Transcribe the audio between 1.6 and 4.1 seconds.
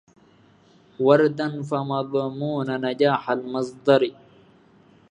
فمضمون نجاح المصدر